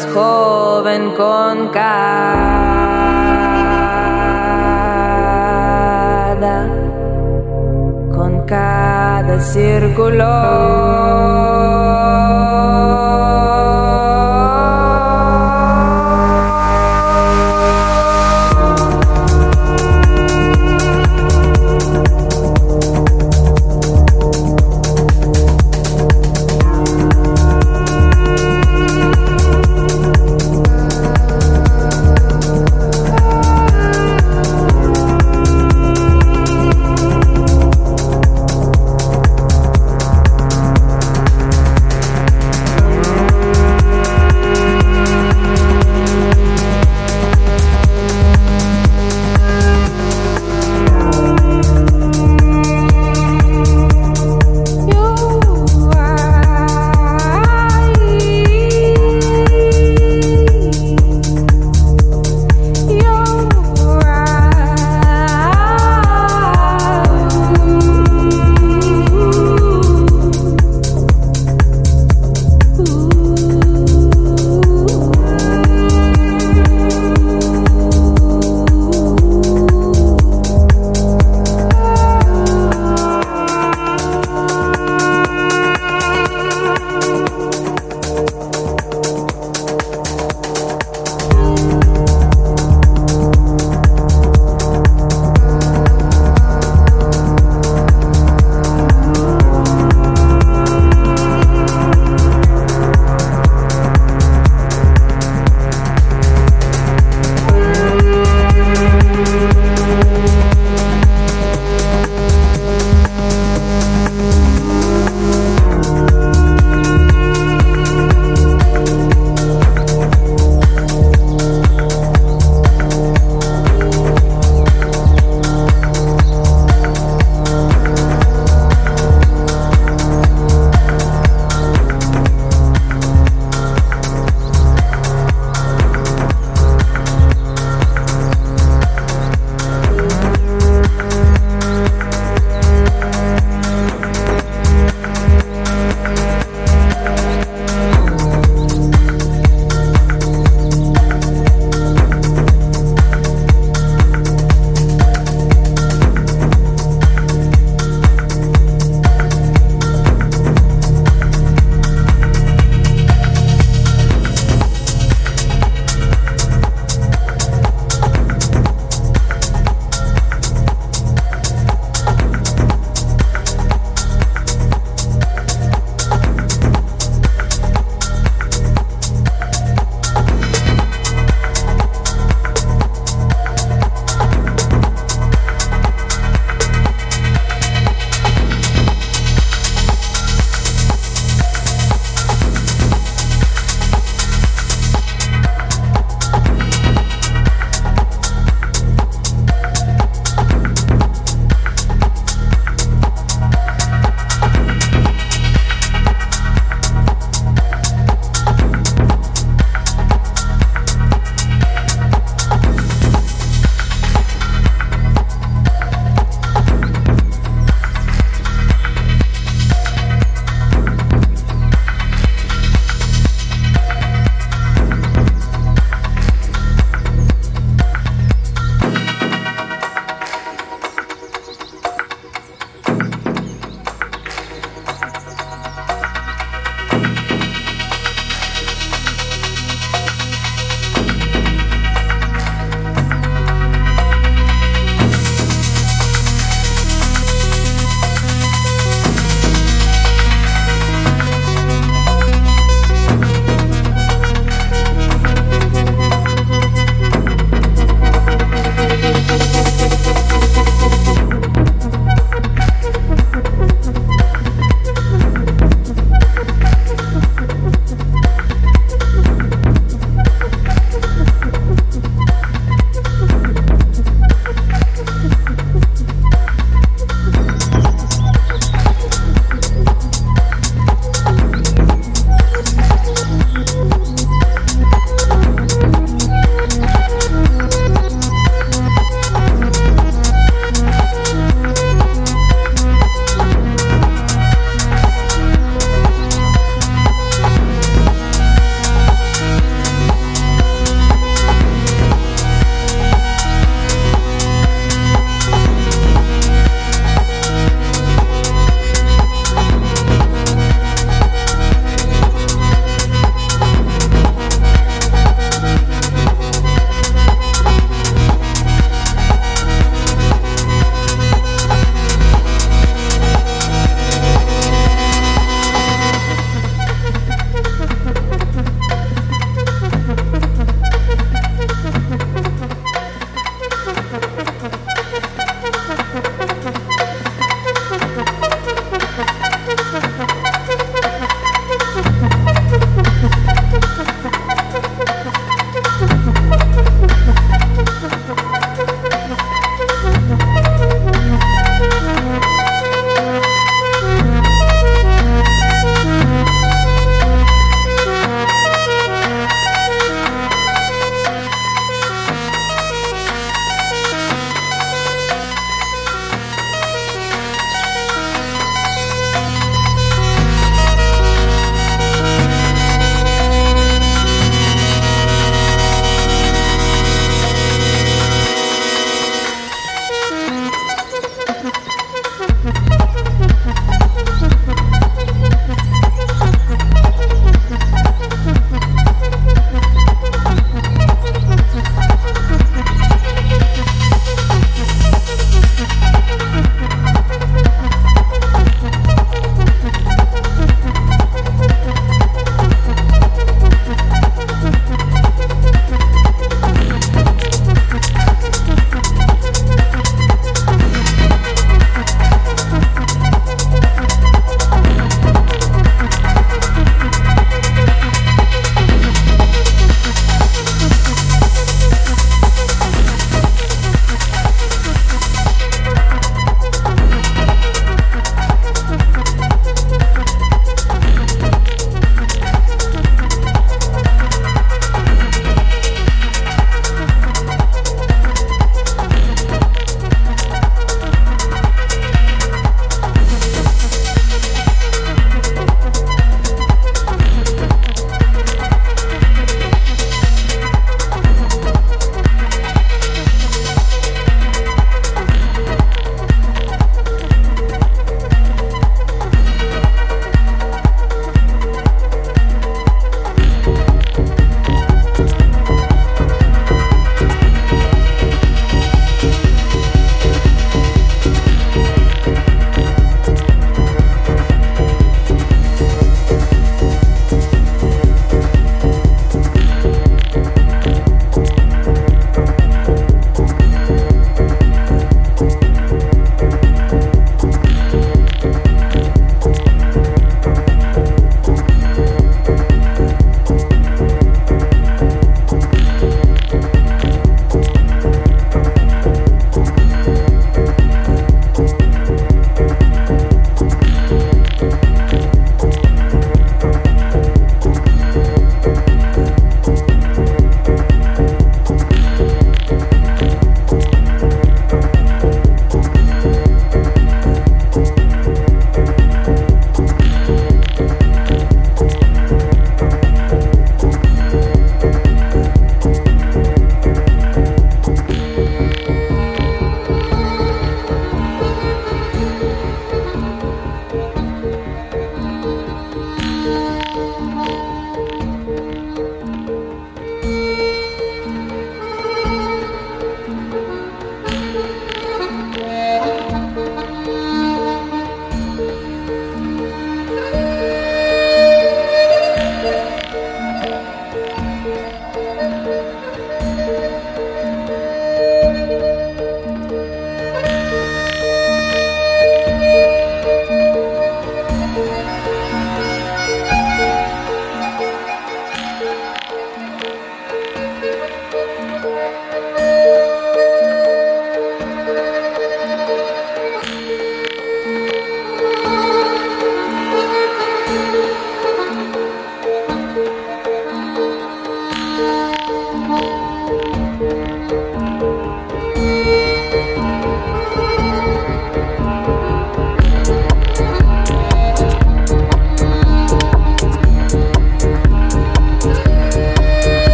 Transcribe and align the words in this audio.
ser 0.00 0.39